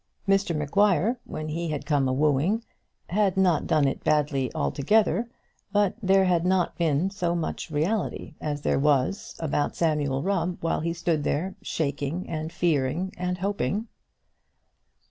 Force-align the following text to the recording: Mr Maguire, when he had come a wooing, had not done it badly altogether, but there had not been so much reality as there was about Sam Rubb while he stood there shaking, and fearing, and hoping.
Mr 0.27 0.55
Maguire, 0.55 1.19
when 1.25 1.49
he 1.49 1.67
had 1.67 1.85
come 1.85 2.07
a 2.07 2.11
wooing, 2.11 2.63
had 3.09 3.37
not 3.37 3.67
done 3.67 3.87
it 3.87 4.03
badly 4.03 4.51
altogether, 4.55 5.29
but 5.71 5.93
there 6.01 6.25
had 6.25 6.43
not 6.43 6.75
been 6.75 7.11
so 7.11 7.35
much 7.35 7.69
reality 7.69 8.33
as 8.41 8.61
there 8.63 8.79
was 8.79 9.35
about 9.37 9.75
Sam 9.75 9.99
Rubb 10.01 10.57
while 10.59 10.79
he 10.79 10.93
stood 10.93 11.23
there 11.23 11.53
shaking, 11.61 12.27
and 12.27 12.51
fearing, 12.51 13.13
and 13.15 13.37
hoping. 13.37 13.89